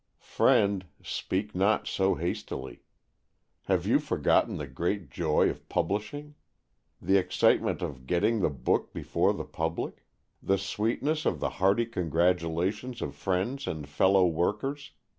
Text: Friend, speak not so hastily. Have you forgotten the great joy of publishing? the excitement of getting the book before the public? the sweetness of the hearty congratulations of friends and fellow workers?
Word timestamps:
Friend, 0.17 0.83
speak 1.03 1.53
not 1.53 1.85
so 1.85 2.15
hastily. 2.15 2.81
Have 3.65 3.85
you 3.85 3.99
forgotten 3.99 4.57
the 4.57 4.65
great 4.65 5.11
joy 5.11 5.47
of 5.51 5.69
publishing? 5.69 6.33
the 6.99 7.17
excitement 7.17 7.83
of 7.83 8.07
getting 8.07 8.39
the 8.39 8.49
book 8.49 8.93
before 8.93 9.31
the 9.31 9.45
public? 9.45 10.03
the 10.41 10.57
sweetness 10.57 11.27
of 11.27 11.39
the 11.39 11.49
hearty 11.61 11.85
congratulations 11.85 13.03
of 13.03 13.13
friends 13.13 13.67
and 13.67 13.87
fellow 13.87 14.25
workers? 14.25 14.89